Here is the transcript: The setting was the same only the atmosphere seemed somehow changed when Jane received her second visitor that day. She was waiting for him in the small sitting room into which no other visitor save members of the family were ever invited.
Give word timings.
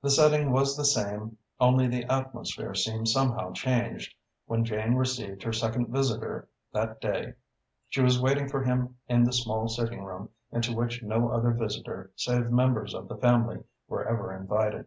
The 0.00 0.08
setting 0.08 0.52
was 0.52 0.74
the 0.74 0.86
same 0.86 1.36
only 1.60 1.86
the 1.86 2.04
atmosphere 2.06 2.74
seemed 2.74 3.08
somehow 3.10 3.52
changed 3.52 4.14
when 4.46 4.64
Jane 4.64 4.94
received 4.94 5.42
her 5.42 5.52
second 5.52 5.88
visitor 5.88 6.48
that 6.72 6.98
day. 6.98 7.34
She 7.90 8.00
was 8.00 8.18
waiting 8.22 8.48
for 8.48 8.62
him 8.64 8.96
in 9.06 9.24
the 9.24 9.34
small 9.34 9.68
sitting 9.68 10.02
room 10.02 10.30
into 10.50 10.74
which 10.74 11.02
no 11.02 11.28
other 11.30 11.50
visitor 11.50 12.10
save 12.16 12.50
members 12.50 12.94
of 12.94 13.06
the 13.06 13.18
family 13.18 13.62
were 13.86 14.08
ever 14.08 14.34
invited. 14.34 14.86